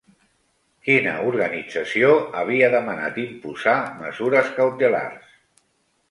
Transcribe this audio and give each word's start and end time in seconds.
Quina 0.85 1.11
organització 1.31 2.15
havia 2.43 2.69
demanat 2.75 3.19
imposar 3.25 3.75
mesures 3.99 4.49
cautelars? 4.57 5.29